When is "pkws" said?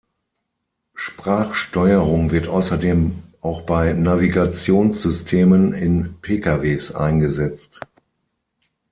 6.23-6.95